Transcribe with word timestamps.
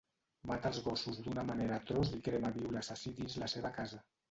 Mata 0.51 0.71
els 0.71 0.79
gossos 0.87 1.19
d'una 1.27 1.43
manera 1.51 1.77
atroç 1.83 2.15
i 2.19 2.23
crema 2.31 2.53
viu 2.59 2.75
l'assassí 2.79 3.15
dins 3.23 3.39
la 3.45 3.53
seva 3.57 3.75
casa. 3.81 4.05